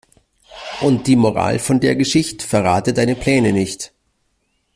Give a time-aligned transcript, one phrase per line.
[0.81, 3.93] Und die Moral von der Geschicht': Verrate deine Pläne nicht.